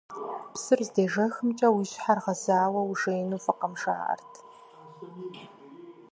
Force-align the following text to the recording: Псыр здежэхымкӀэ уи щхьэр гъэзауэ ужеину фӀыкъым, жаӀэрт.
Псыр 0.53 0.79
здежэхымкӀэ 0.87 1.67
уи 1.75 1.85
щхьэр 1.91 2.19
гъэзауэ 2.23 2.81
ужеину 2.91 3.41
фӀыкъым, 3.43 3.73
жаӀэрт. 3.81 4.33